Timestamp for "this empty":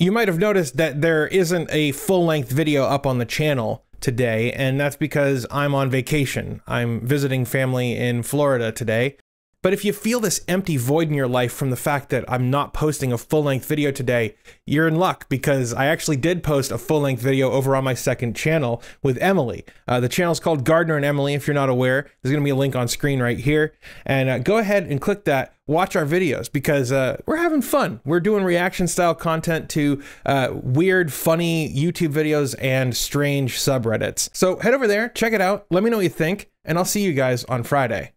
10.20-10.76